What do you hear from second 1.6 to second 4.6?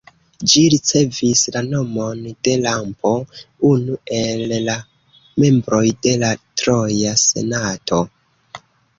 nomon de Lampo, unu el